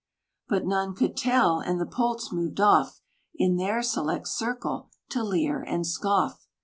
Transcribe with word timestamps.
But 0.47 0.65
none 0.65 0.95
could 0.95 1.15
tell; 1.15 1.59
and 1.59 1.79
the 1.79 1.85
poults 1.85 2.31
moved 2.31 2.59
off, 2.59 3.01
In 3.35 3.57
their 3.57 3.83
select 3.83 4.27
circle 4.29 4.89
to 5.09 5.23
leer 5.23 5.61
and 5.61 5.85
scoff. 5.85 6.47